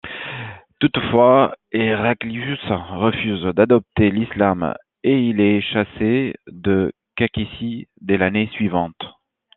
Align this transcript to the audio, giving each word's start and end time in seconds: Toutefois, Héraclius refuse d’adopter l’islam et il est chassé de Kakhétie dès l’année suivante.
Toutefois, 0.79 1.53
Héraclius 1.71 2.57
refuse 2.67 3.43
d’adopter 3.43 4.09
l’islam 4.09 4.73
et 5.03 5.19
il 5.29 5.39
est 5.39 5.61
chassé 5.61 6.33
de 6.47 6.91
Kakhétie 7.15 7.87
dès 8.01 8.17
l’année 8.17 8.49
suivante. 8.53 9.03